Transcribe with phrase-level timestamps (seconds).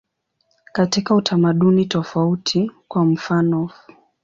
[0.71, 3.73] Katika utamaduni tofauti, kwa mfanof.